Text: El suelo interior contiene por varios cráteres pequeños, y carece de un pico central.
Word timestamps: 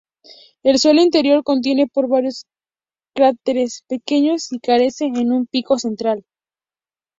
El 0.63 0.79
suelo 0.79 1.03
interior 1.03 1.43
contiene 1.43 1.85
por 1.85 2.07
varios 2.07 2.47
cráteres 3.15 3.83
pequeños, 3.87 4.51
y 4.51 4.57
carece 4.59 5.11
de 5.11 5.19
un 5.21 5.45
pico 5.45 5.77
central. 5.77 6.25